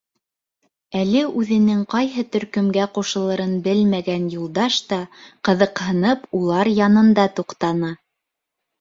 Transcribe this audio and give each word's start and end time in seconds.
Әле 1.01 1.19
үҙенең 1.41 1.83
ҡайһы 1.91 2.23
төркөмгә 2.37 2.87
ҡушылырын 2.97 3.55
белмәгән 3.69 4.27
Юлдаш 4.39 4.81
та 4.91 5.01
ҡыҙыҡһынып 5.51 6.29
улар 6.43 6.75
янында 6.83 7.33
туҡтаны. 7.41 7.97